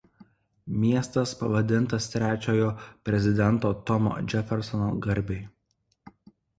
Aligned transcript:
Miestas 0.83 1.33
pavadintas 1.41 2.09
trečiojo 2.15 2.71
prezidento 3.11 3.75
Tomo 3.93 4.19
Džefersono 4.35 4.93
garbei. 5.09 5.43